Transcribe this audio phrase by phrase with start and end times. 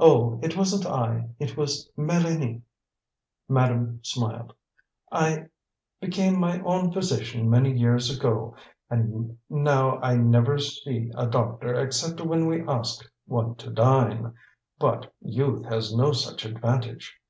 [0.00, 2.62] "Oh, it wasn't I; it was Mélanie,"
[3.50, 4.54] Madame smiled.
[5.12, 5.48] "I
[6.00, 8.56] became my own physician many years ago,
[8.88, 14.32] and now I never see a doctor except when we ask one to dine.
[14.78, 17.20] But youth has no such advantage."